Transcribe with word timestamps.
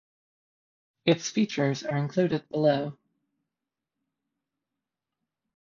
Its 1.05 1.29
features 1.29 1.83
are 1.83 1.95
included 1.97 2.49
below. 2.49 2.97